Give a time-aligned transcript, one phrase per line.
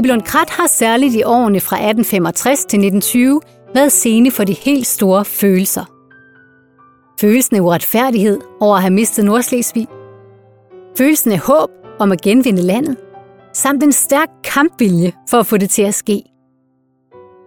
[0.00, 3.40] Skibelund Krat har særligt i årene fra 1865 til 1920
[3.74, 5.84] været scene for de helt store følelser.
[7.20, 9.86] Følelsen af uretfærdighed over at have mistet Nordslesvig.
[10.98, 12.96] Følelsen af håb om at genvinde landet.
[13.52, 16.22] Samt en stærk kampvilje for at få det til at ske.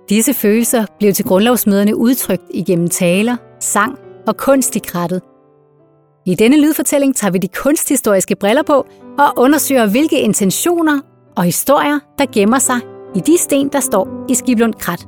[0.10, 5.22] Disse følelser blev til grundlovsmøderne udtrykt igennem taler, sang og kunst i krattet.
[6.26, 8.88] I denne lydfortælling tager vi de kunsthistoriske briller på
[9.20, 11.00] og undersøger, hvilke intentioner
[11.36, 12.80] og historier, der gemmer sig
[13.16, 15.08] i de sten, der står i Skiblund Krat.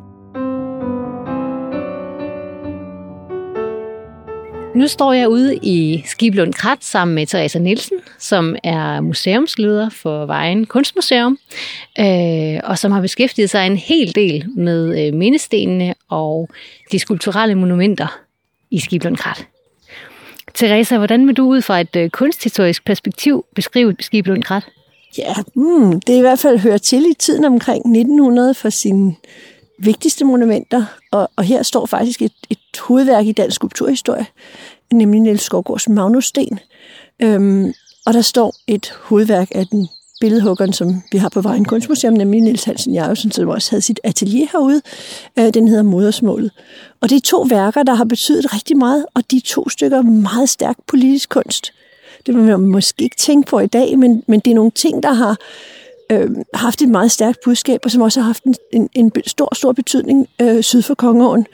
[4.75, 10.25] Nu står jeg ude i Skiblund Krat sammen med Teresa Nielsen, som er museumsleder for
[10.25, 11.37] Vejen Kunstmuseum,
[11.99, 16.49] øh, og som har beskæftiget sig en hel del med øh, mindestenene og
[16.91, 18.19] de skulpturelle monumenter
[18.71, 19.47] i Skiblund Krat.
[20.53, 24.63] Teresa, hvordan vil du ud fra et øh, kunsthistorisk perspektiv beskrive Skiblund Krat?
[25.17, 29.15] Ja, mm, det er i hvert fald hørt til i tiden omkring 1900 for sine
[29.79, 34.25] vigtigste monumenter, og, og her står faktisk et, et hovedværk i dansk skulpturhistorie,
[34.93, 36.59] nemlig Niels Skovgårds Magnussten.
[37.21, 37.73] Øhm,
[38.05, 39.87] og der står et hovedværk af den
[40.21, 43.99] billedhuggeren, som vi har på Vejen Kunstmuseum, nemlig Niels Hansen Jarvesen, som også havde sit
[44.03, 44.81] atelier herude.
[45.39, 46.51] Øh, den hedder Modersmålet.
[47.01, 50.49] Og det er to værker, der har betydet rigtig meget, og de to stykker meget
[50.49, 51.71] stærk politisk kunst.
[52.25, 55.03] Det vil man måske ikke tænke på i dag, men, men det er nogle ting,
[55.03, 55.37] der har
[56.11, 59.55] øh, haft et meget stærkt budskab, og som også har haft en, en, en stor,
[59.55, 61.47] stor betydning øh, syd for Kongeåen,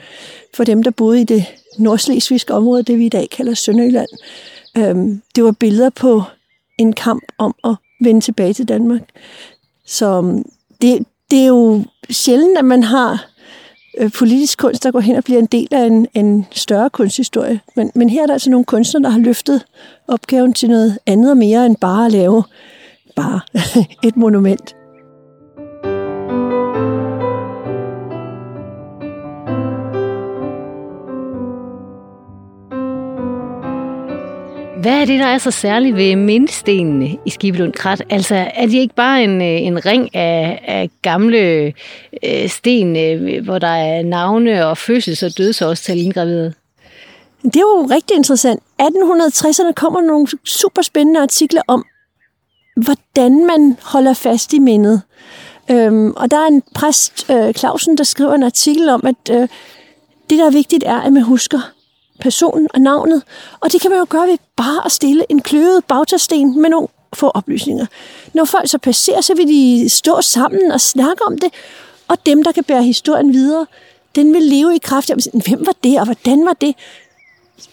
[0.56, 1.46] for dem, der boede i det
[1.78, 4.10] nordslesvigske område, det vi i dag kalder Sønderjylland.
[4.78, 6.24] Øh, det var billeder på
[6.78, 9.02] en kamp om at vende tilbage til Danmark.
[9.86, 10.44] Så øh,
[10.82, 13.31] det, det er jo sjældent, at man har
[13.98, 17.60] øh, politisk kunst, der går hen og bliver en del af en, en større kunsthistorie.
[17.76, 19.66] Men, men her er der altså nogle kunstnere, der har løftet
[20.08, 22.44] opgaven til noget andet og mere end bare at lave
[23.16, 23.40] bare
[24.08, 24.76] et monument.
[34.82, 38.04] Hvad er det, der er så særligt ved mindestenene i Skibelund Krat?
[38.10, 41.74] Altså, er de ikke bare en, øh, en ring af, af gamle
[42.24, 46.54] øh, sten, øh, hvor der er navne og fødsels- og dødsårstal indgraveret?
[47.44, 48.64] Det er jo rigtig interessant.
[48.82, 51.86] 1860'erne kommer nogle super spændende artikler om,
[52.76, 55.02] hvordan man holder fast i mindet.
[55.72, 59.48] Øhm, og der er en præst, øh, Clausen, der skriver en artikel om, at øh,
[60.30, 61.60] det, der er vigtigt, er, at man husker
[62.22, 63.24] personen og navnet.
[63.60, 66.88] Og det kan man jo gøre ved bare at stille en kløvet bagtasten med nogle
[67.14, 67.86] få oplysninger.
[68.34, 71.50] Når folk så passerer, så vil de stå sammen og snakke om det,
[72.08, 73.66] og dem, der kan bære historien videre,
[74.16, 75.16] den vil leve i kraft af,
[75.46, 76.76] hvem var det, og hvordan var det?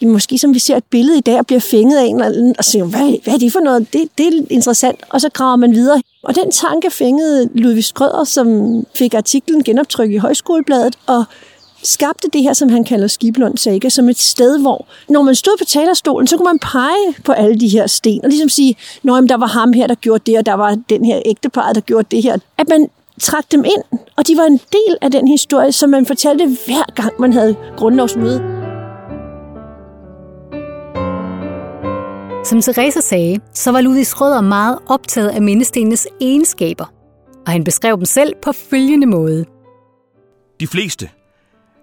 [0.03, 2.54] Måske som vi ser et billede i dag, og bliver fænget af en eller anden,
[2.58, 3.92] og siger, hvad, hvad er det for noget?
[3.92, 6.03] Det, det er interessant, og så graver man videre.
[6.22, 11.25] Og den tanke fængede Ludvig Skrøder, som fik artiklen genoptrykket i Højskolebladet, og
[11.82, 15.56] skabte det her, som han kalder Skiblund Saga, som et sted, hvor når man stod
[15.58, 19.28] på talerstolen, så kunne man pege på alle de her sten, og ligesom sige, at
[19.28, 22.06] der var ham her, der gjorde det, og der var den her ægtepar, der gjorde
[22.10, 22.38] det her.
[22.58, 22.88] At man
[23.20, 26.94] trak dem ind, og de var en del af den historie, som man fortalte hver
[26.94, 28.38] gang, man havde grundlovsmøde.
[32.44, 36.92] Som Teresa sagde, så var Ludvig Schrøder meget optaget af mindestenenes egenskaber,
[37.46, 39.44] og han beskrev dem selv på følgende måde.
[40.60, 41.08] De fleste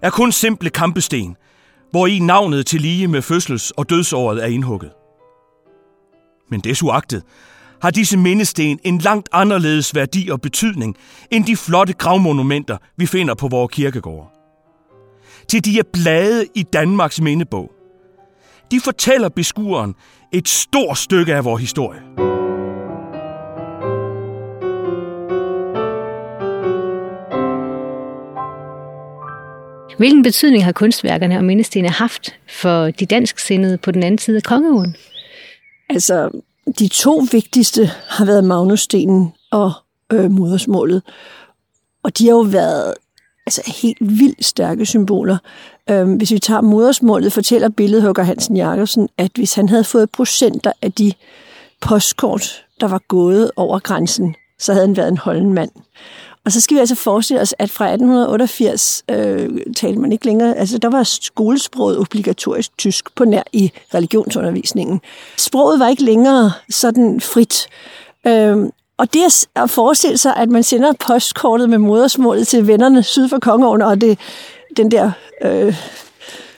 [0.06, 1.36] er kun simple kampesten,
[1.90, 4.90] hvor i navnet til lige med fødsels- og dødsåret er indhugget.
[6.50, 7.22] Men desuagtet
[7.82, 10.96] har disse mindesten en langt anderledes værdi og betydning
[11.30, 14.28] end de flotte gravmonumenter, vi finder på vores kirkegårde.
[15.48, 17.70] Til de er blade i Danmarks mindebog.
[18.70, 19.94] De fortæller beskueren
[20.32, 22.35] et stort stykke af vores historie.
[29.98, 34.42] Hvilken betydning har kunstværkerne og mindestenene haft for de dansksindede på den anden side af
[34.42, 34.96] kongeåen?
[35.88, 36.30] Altså,
[36.78, 39.72] de to vigtigste har været Magnusstenen og
[40.12, 41.02] øh, modersmålet.
[42.02, 42.94] Og de har jo været
[43.46, 45.38] altså, helt vildt stærke symboler.
[45.90, 50.72] Øhm, hvis vi tager modersmålet, fortæller billedhugger Hansen Jacobsen, at hvis han havde fået procenter
[50.82, 51.12] af de
[51.80, 55.70] postkort, der var gået over grænsen, så havde han været en holden mand.
[56.46, 60.56] Og så skal vi altså forestille os, at fra 1888 øh, talte man ikke længere,
[60.56, 65.00] altså der var skolesproget obligatorisk tysk på nær i religionsundervisningen.
[65.36, 67.68] Sproget var ikke længere sådan frit.
[68.26, 68.56] Øh,
[68.98, 73.38] og det at forestille sig, at man sender postkortet med modersmålet til vennerne syd for
[73.38, 74.18] Kongeåen, og det,
[74.76, 75.10] den der
[75.44, 75.76] øh,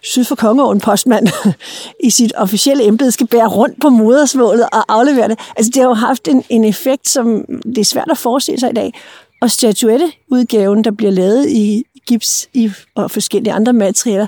[0.02, 1.29] syd for Kongeåen postmand
[2.05, 5.38] i sit officielle embede skal bære rundt på modersmålet og aflevere det.
[5.56, 8.70] Altså det har jo haft en, en effekt, som det er svært at forestille sig
[8.70, 8.94] i dag.
[9.40, 14.26] Og statuetteudgaven, der bliver lavet i gips i, og forskellige andre materialer,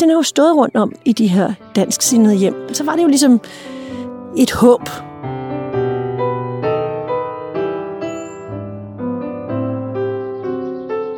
[0.00, 2.54] den har jo stået rundt om i de her dansksindede hjem.
[2.72, 3.40] Så var det jo ligesom
[4.38, 4.88] et håb.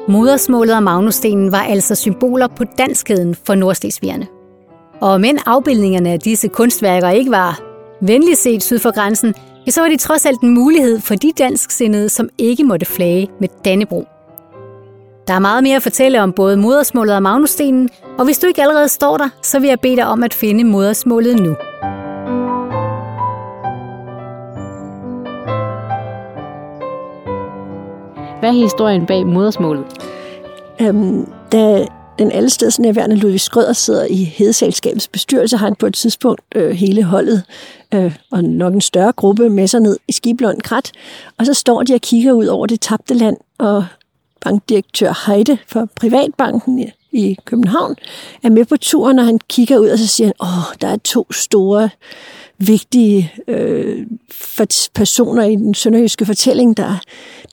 [0.08, 4.26] Modersmålet og Magnusstenen var altså symboler på danskheden for nordslesvigerne.
[5.00, 7.60] Og men afbildningerne af disse kunstværker ikke var
[8.00, 9.34] venligt set syd for grænsen,
[9.66, 13.28] ja, så var de trods alt en mulighed for de dansksindede, som ikke måtte flage
[13.40, 14.06] med Dannebro.
[15.28, 17.88] Der er meget mere at fortælle om både modersmålet og Magnusstenen,
[18.18, 20.64] og hvis du ikke allerede står der, så vil jeg bede dig om at finde
[20.64, 21.54] modersmålet nu.
[28.40, 29.84] Hvad er historien bag modersmålet?
[30.80, 31.86] Øhm, da
[32.18, 37.02] den allestedsnærværende Ludvig Skrøder sidder i Hedeselskabets bestyrelse, har han på et tidspunkt øh, hele
[37.02, 37.42] holdet
[37.94, 40.92] øh, og nok en større gruppe med sig ned i Skiblund Krat,
[41.38, 43.84] og så står de og kigger ud over det tabte land, og
[44.40, 47.96] bankdirektør Heide for Privatbanken i København
[48.42, 50.96] er med på turen, og han kigger ud, og så siger han, åh, der er
[50.96, 51.90] to store
[52.58, 54.06] vigtige øh,
[54.94, 57.00] personer i den sønderjyske fortælling, der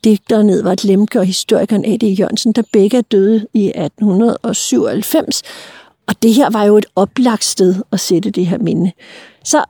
[0.04, 2.20] digteren Edvard Lemke og historikeren A.D.
[2.20, 5.44] Jørgensen, der begge er døde i 1897.
[6.08, 8.92] Og det her var jo et oplagt sted at sætte det her minde.
[9.44, 9.64] Så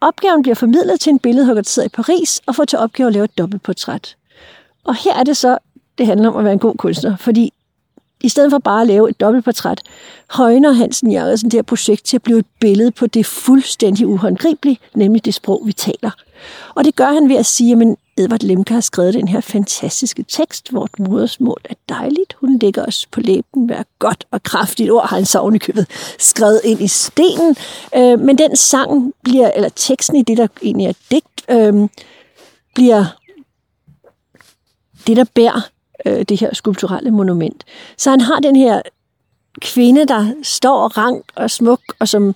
[0.00, 3.12] opgaven bliver formidlet til en billedhugger, der sidder i Paris, og får til opgave at
[3.12, 4.16] lave et dobbeltportræt.
[4.84, 5.58] Og her er det så,
[5.98, 7.52] det handler om at være en god kunstner, fordi
[8.20, 9.82] i stedet for bare at lave et dobbeltportræt,
[10.30, 14.78] højner Hansen Jørgensen det her projekt til at blive et billede på det fuldstændig uhåndgribelige,
[14.94, 16.10] nemlig det sprog, vi taler.
[16.74, 20.22] Og det gør han ved at sige, at Edvard Lemke har skrevet den her fantastiske
[20.28, 22.34] tekst, hvor modersmål er dejligt.
[22.40, 25.86] Hun lægger os på læben hver godt og kraftigt ord, har han så ovenikøbet
[26.18, 27.56] skrevet ind i stenen.
[27.96, 31.88] Øh, men den sang bliver, eller teksten i det, der egentlig er digt, øh,
[32.74, 33.04] bliver
[35.06, 35.68] det, der bærer
[36.06, 37.64] øh, det her skulpturelle monument.
[37.98, 38.82] Så han har den her
[39.60, 42.34] kvinde, der står rank og smuk, og som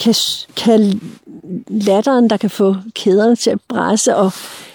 [0.00, 0.14] kan,
[0.56, 1.00] kan
[1.68, 4.16] latteren, der kan få kæderne til at bræse.
[4.16, 4.32] Og,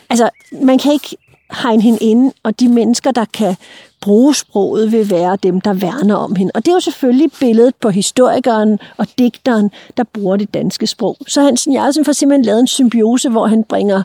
[0.09, 0.29] altså,
[0.61, 1.17] man kan ikke
[1.63, 3.55] hegne hende ind, og de mennesker, der kan
[4.01, 6.51] bruge sproget, vil være dem, der værner om hende.
[6.55, 11.17] Og det er jo selvfølgelig billedet på historikeren og digteren, der bruger det danske sprog.
[11.27, 14.03] Så Hansen Jarlsen får simpelthen lavet en symbiose, hvor han bringer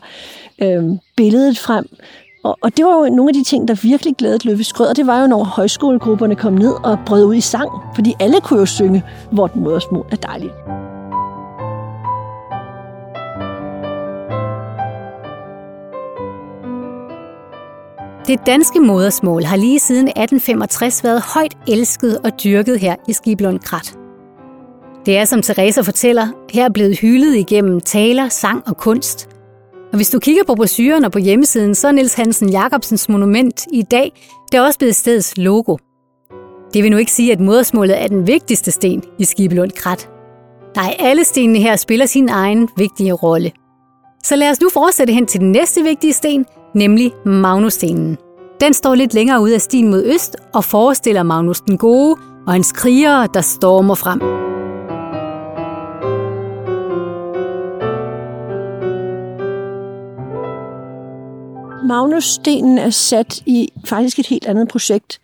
[0.61, 0.83] øh,
[1.15, 1.89] billedet frem
[2.43, 4.95] og, og det var jo nogle af de ting, der virkelig glædede Løve Skrød, og
[4.95, 8.59] det var jo, når højskolegrupperne kom ned og brød ud i sang, fordi alle kunne
[8.59, 10.80] jo synge, Vort modersmål er dejligt.
[18.27, 23.59] Det danske modersmål har lige siden 1865 været højt elsket og dyrket her i Skiblund
[23.59, 23.97] Krat.
[25.05, 29.27] Det er, som Teresa fortæller, her blevet hyldet igennem taler, sang og kunst–
[29.91, 33.67] og hvis du kigger på brosyren og på hjemmesiden, så er Niels Hansen Jacobsens monument
[33.71, 34.11] i dag,
[34.51, 35.77] det er også blevet stedets logo.
[36.73, 40.09] Det vil nu ikke sige, at modersmålet er den vigtigste sten i Skibelund Krat.
[40.75, 43.51] Nej, alle stenene her spiller sin egen vigtige rolle.
[44.23, 46.45] Så lad os nu fortsætte hen til den næste vigtige sten,
[46.75, 48.17] nemlig Magnusstenen.
[48.61, 52.15] Den står lidt længere ud af stien mod øst og forestiller Magnus den Gode
[52.47, 54.19] og hans krigere, der stormer frem.
[61.87, 65.21] Magnusstenen er sat i faktisk et helt andet projekt.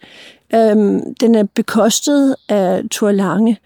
[0.56, 3.58] Øhm, den er bekostet af Thor Lange,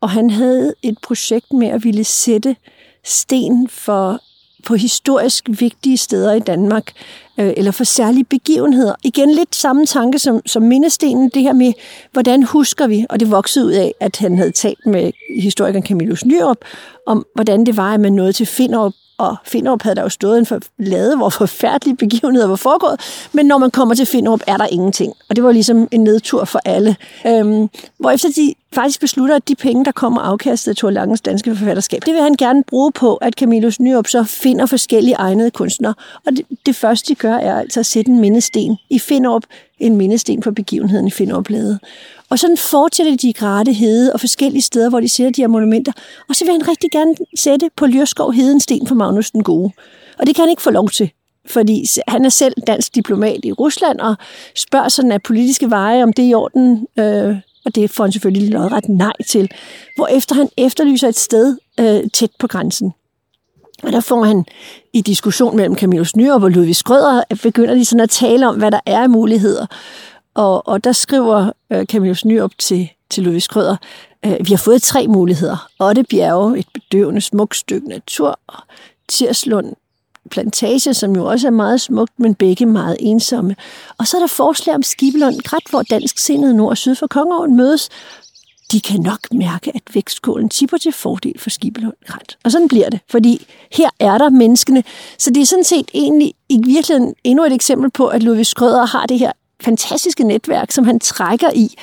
[0.00, 2.56] og han havde et projekt med at ville sætte
[3.04, 4.20] sten for
[4.66, 6.92] på historisk vigtige steder i Danmark,
[7.38, 8.94] øh, eller for særlige begivenheder.
[9.04, 11.72] Igen lidt samme tanke som, som mindestenen, det her med,
[12.12, 16.24] hvordan husker vi, og det voksede ud af, at han havde talt med historikeren Camillus
[16.24, 16.58] Nyrup,
[17.06, 20.38] om hvordan det var, at man nåede til Finderup og Finderup havde der jo stået
[20.38, 23.00] en for, lade, hvor forfærdelige begivenheder var foregået,
[23.32, 25.12] men når man kommer til Finderup, er der ingenting.
[25.28, 26.96] Og det var ligesom en nedtur for alle.
[27.26, 27.68] Øhm,
[27.98, 31.56] hvor efter de faktisk beslutter, at de penge, der kommer afkastet af Thor Langens danske
[31.56, 35.94] forfatterskab, det vil han gerne bruge på, at Camillus Nyrup så finder forskellige egnede kunstnere.
[36.26, 39.42] Og det, det første, de gør, er altså at sætte en mindesten i Finderup,
[39.78, 41.78] en mindesten for begivenheden i Finderup Lade.
[42.30, 45.48] Og sådan fortsætter de i Grate Hede og forskellige steder, hvor de sætter de her
[45.48, 45.92] monumenter.
[46.28, 49.72] Og så vil han rigtig gerne sætte på Lyrskov Heden sten for Magnus den Gode.
[50.18, 51.10] Og det kan han ikke få lov til
[51.48, 54.16] fordi han er selv dansk diplomat i Rusland og
[54.54, 58.12] spørger sådan af politiske veje, om det er i orden, øh, og det får han
[58.12, 59.50] selvfølgelig lodret nej til.
[60.10, 62.92] efter han efterlyser et sted øh, tæt på grænsen.
[63.82, 64.44] Og der får han
[64.92, 68.56] i diskussion mellem Camillus Nyrup og Ludvig Skrøder, at begynder de sådan at tale om,
[68.56, 69.66] hvad der er af muligheder.
[70.34, 73.76] Og, og der skriver øh, Camillus Nyrup til, til Ludvig Skrøder,
[74.26, 75.68] øh, vi har fået tre muligheder.
[75.80, 78.62] Otte bjerge, et bedøvende smukt stykke natur, og
[79.08, 79.74] Tirslund
[80.30, 83.56] plantage, som jo også er meget smukt, men begge meget ensomme.
[83.98, 87.06] Og så er der forslag om Skibelund Krat, hvor dansk sindet nord og syd for
[87.06, 87.88] Kongeåen mødes.
[88.72, 92.36] De kan nok mærke, at vækstkålen tipper til fordel for Skibelund Krat.
[92.44, 94.84] Og sådan bliver det, fordi her er der menneskene.
[95.18, 98.86] Så det er sådan set egentlig i virkeligheden endnu et eksempel på, at Ludvig Skrøder
[98.86, 101.74] har det her fantastiske netværk, som han trækker i.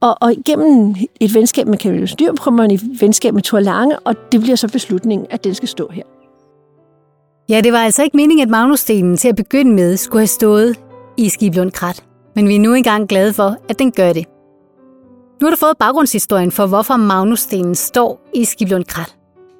[0.00, 3.98] Og, og gennem et venskab med Camilla Styr, kommer man i venskab med Thor Lange,
[3.98, 6.02] og det bliver så beslutningen, at den skal stå her.
[7.48, 10.76] Ja, det var altså ikke meningen, at Magnusstenen til at begynde med skulle have stået
[11.16, 12.04] i Skiblund Krat.
[12.34, 14.26] Men vi er nu engang glade for, at den gør det.
[15.40, 19.14] Nu har du fået baggrundshistorien for, hvorfor Magnusstenen står i Skiblund Krat.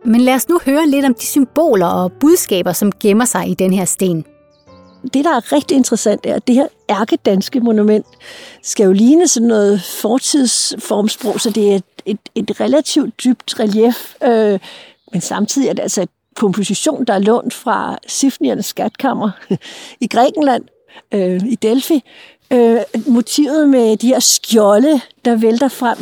[0.04, 3.54] Men lad os nu høre lidt om de symboler og budskaber, som gemmer sig i
[3.54, 4.24] den her sten.
[5.14, 8.06] Det, der er rigtig interessant, er, at det her ærkedanske monument
[8.62, 14.14] skal jo ligne sådan noget fortidsformsprog, så det er et, et, et relativt dybt relief,
[14.24, 14.58] øh,
[15.12, 19.30] men samtidig er det altså komposition, der er lånt fra Sifniernes skatkammer
[20.00, 20.64] i Grækenland,
[21.14, 22.02] øh, i Delphi.
[22.50, 25.98] Øh, motivet med de her skjolde, der vælter frem.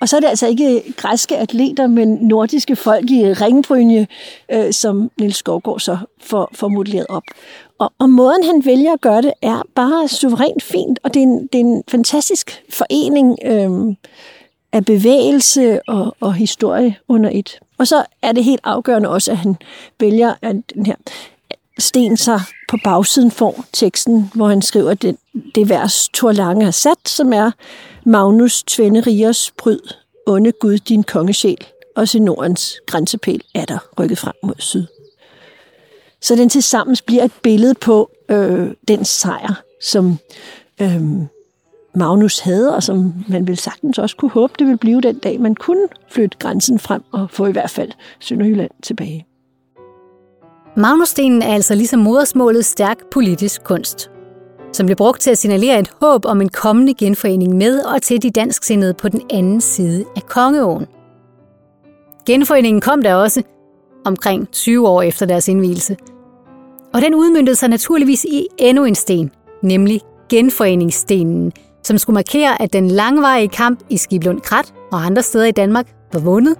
[0.00, 4.06] Og så er det altså ikke græske atleter, men nordiske folk i ringbrynje,
[4.52, 7.22] øh, som Nils Skovgaard så får, får modelleret op.
[7.78, 11.26] Og, og måden, han vælger at gøre det, er bare suverænt fint, og det er
[11.26, 13.96] en, det er en fantastisk forening øh,
[14.72, 17.60] af bevægelse og, og historie under et.
[17.82, 19.56] Og så er det helt afgørende også, at han
[20.00, 20.94] vælger, at den her
[21.78, 25.16] sten sig på bagsiden får teksten, hvor han skriver det,
[25.54, 27.50] det vers, Thor Lange har sat, som er
[28.04, 29.78] Magnus Tvende Rigers bryd,
[30.26, 34.86] onde Gud din kongesjæl, og i Nordens grænsepæl er der rykket frem mod syd.
[36.20, 40.18] Så den tilsammens bliver et billede på øh, den sejr, som
[40.82, 41.02] øh,
[41.94, 45.40] Magnus havde, og som man vil sagtens også kunne håbe, det ville blive den dag,
[45.40, 49.26] man kunne flytte grænsen frem og få i hvert fald Sønderjylland tilbage.
[50.76, 54.10] Magnusstenen er altså ligesom modersmålet stærk politisk kunst,
[54.72, 58.22] som blev brugt til at signalere et håb om en kommende genforening med og til
[58.22, 60.86] de dansksindede på den anden side af Kongeåen.
[62.26, 63.42] Genforeningen kom der også
[64.04, 65.96] omkring 20 år efter deres indvielse,
[66.94, 69.30] og den udmyndtede sig naturligvis i endnu en sten,
[69.62, 75.44] nemlig genforeningsstenen, som skulle markere, at den langvarige kamp i Skiblund Krat og andre steder
[75.44, 76.56] i Danmark var vundet,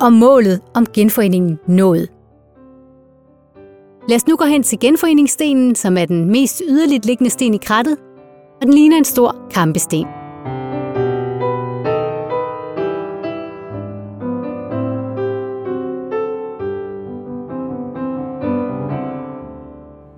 [0.00, 2.08] og målet om genforeningen nået.
[4.08, 7.58] Lad os nu gå hen til genforeningsstenen, som er den mest yderligt liggende sten i
[7.58, 7.96] krattet,
[8.60, 10.06] og den ligner en stor kampesten.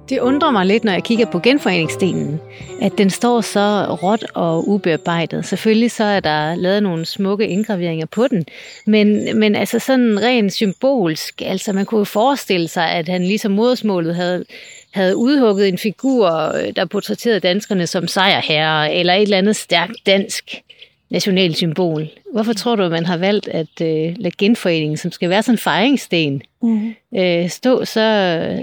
[0.08, 2.40] Det undrer mig lidt, når jeg kigger på genforeningsstenen,
[2.82, 5.46] at den står så råt og ubearbejdet.
[5.46, 8.46] Selvfølgelig så er der lavet nogle smukke indgraveringer på den,
[8.86, 14.14] men, men altså sådan rent symbolsk, altså man kunne forestille sig, at han ligesom modersmålet
[14.14, 14.44] havde,
[14.90, 20.06] havde udhugget en figur, øh, der portrætterede danskerne som sejrherrer, eller et eller andet stærkt
[20.06, 20.62] dansk
[21.10, 22.08] nationalsymbol.
[22.32, 25.54] Hvorfor tror du, at man har valgt at øh, lade genforeningen, som skal være sådan
[25.54, 26.94] en fejringssten, mm.
[27.16, 28.00] øh, stå så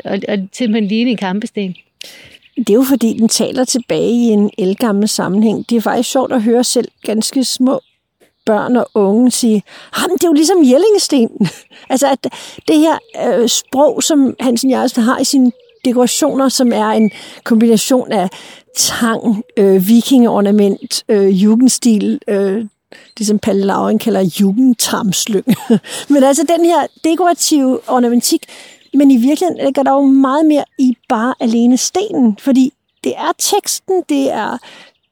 [0.06, 1.75] og, og simpelthen ligne en kampesten?
[2.58, 5.70] Det er jo fordi, den taler tilbage i en elgammel sammenhæng.
[5.70, 7.82] Det er faktisk sjovt at høre selv ganske små
[8.46, 11.48] børn og unge sige, det er jo ligesom Jellingestenen.
[11.90, 12.28] altså at
[12.68, 12.98] det her
[13.28, 15.52] øh, sprog, som Hansen Jarlsen har i sine
[15.86, 17.12] dekorationer, som er en
[17.44, 18.30] kombination af
[18.77, 22.65] tang, øh, vikingeornament, øh, jugendstil, øh,
[23.18, 25.46] det som Palle Lauren kalder jugendtarmslyng.
[26.10, 28.46] men altså den her dekorative ornamentik,
[28.94, 32.74] men i virkeligheden ligger der jo meget mere i bare alene stenen, fordi
[33.04, 34.58] det er teksten, det er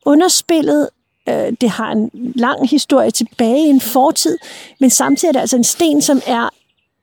[0.06, 0.90] underspillet,
[1.30, 4.38] øh, det har en lang historie tilbage i en fortid,
[4.80, 6.50] men samtidig er det altså en sten, som er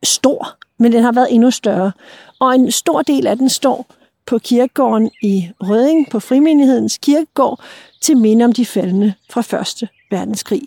[0.02, 1.92] stor, men den har været endnu større.
[2.40, 3.86] Og en stor del af den står
[4.26, 7.60] på kirkegården i Røding, på Frimenighedens kirkegård,
[8.00, 10.62] til minde om de faldende fra Første Verdenskrig.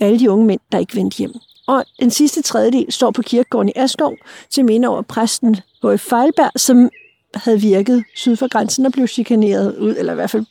[0.00, 1.32] Alle de unge mænd, der ikke vendte hjem.
[1.66, 4.14] Og den sidste tredjedel står på kirkegården i Askov
[4.50, 6.00] til minde over præsten H.F.
[6.00, 6.90] Fejlberg, som
[7.34, 10.46] havde virket syd for grænsen og blev chikaneret ud, eller i hvert fald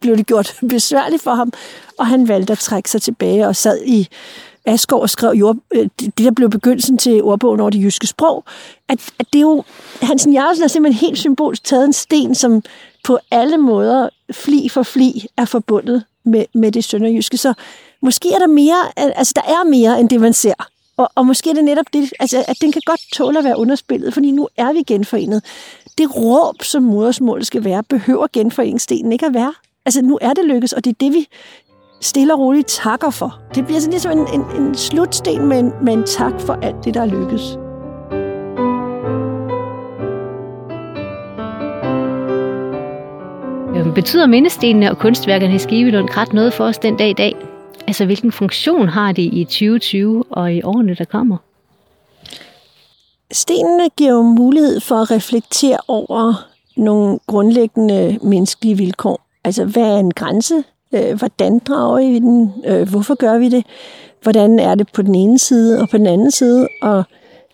[0.00, 1.52] blev det gjort besværligt for ham,
[1.98, 4.08] og han valgte at trække sig tilbage og sad i
[4.66, 8.44] Asgaard skrev jord, øh, det, der blev begyndelsen til ordbogen over det jyske sprog,
[8.88, 9.64] at, at det er jo,
[10.02, 12.62] Hansen Jarlsen har simpelthen helt symbolsk taget en sten, som
[13.04, 17.36] på alle måder, fli for fli, er forbundet med, med det sønderjyske.
[17.36, 17.54] Så
[18.02, 20.54] måske er der mere, altså der er mere, end det man ser.
[20.96, 23.58] Og, og måske er det netop det, altså, at den kan godt tåle at være
[23.58, 25.44] underspillet, fordi nu er vi genforenet.
[25.98, 29.54] Det råb, som modersmålet skal være, behøver genforeningsstenen ikke at være.
[29.86, 31.26] Altså, nu er det lykkes, og det er det, vi
[32.04, 33.38] stille og roligt takker for.
[33.54, 36.84] Det bliver sådan ligesom en, en, en slutsten med en, med en tak for alt
[36.84, 37.58] det, der er lykkes.
[43.94, 47.36] betyder mindestenene og kunstværkerne i Skivelund ret noget for os den dag i dag?
[47.86, 51.36] Altså, hvilken funktion har de i 2020 og i årene, der kommer?
[53.32, 56.34] Stenene giver jo mulighed for at reflektere over
[56.76, 59.26] nogle grundlæggende menneskelige vilkår.
[59.44, 60.64] Altså, hvad er en grænse?
[60.92, 62.52] Øh, hvordan drager vi den?
[62.66, 63.66] Øh, hvorfor gør vi det?
[64.22, 66.68] Hvordan er det på den ene side og på den anden side?
[66.82, 67.04] Og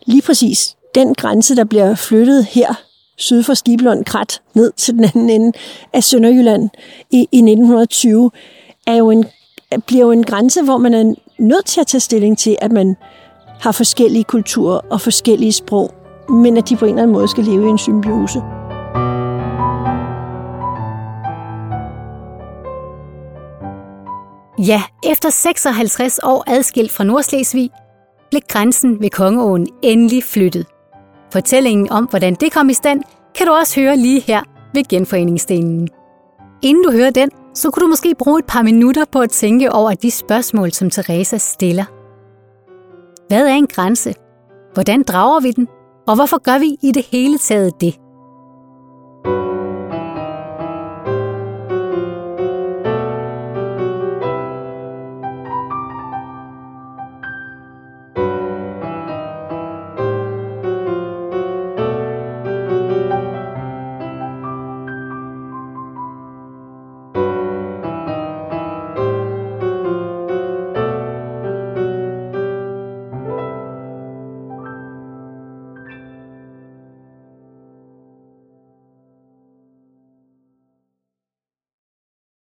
[0.06, 2.74] lige præcis den grænse, der bliver flyttet her
[3.16, 5.52] syd for Skibelund Krat ned til den anden ende
[5.92, 6.70] af Sønderjylland
[7.10, 8.30] i, i 1920,
[8.86, 9.24] er jo en,
[9.86, 12.96] bliver jo en grænse, hvor man er nødt til at tage stilling til, at man
[13.60, 15.94] har forskellige kulturer og forskellige sprog,
[16.28, 18.59] men at de på en eller anden måde skal leve i en symbiose.
[24.66, 27.70] Ja, efter 56 år adskilt fra Nordslesvig,
[28.30, 30.66] blev grænsen ved Kongeåen endelig flyttet.
[31.32, 33.02] Fortællingen om, hvordan det kom i stand,
[33.34, 34.42] kan du også høre lige her
[34.74, 35.88] ved genforeningsdelen.
[36.62, 39.72] Inden du hører den, så kunne du måske bruge et par minutter på at tænke
[39.72, 41.84] over de spørgsmål, som Teresa stiller.
[43.28, 44.14] Hvad er en grænse?
[44.74, 45.68] Hvordan drager vi den?
[46.06, 47.94] Og hvorfor gør vi i det hele taget det?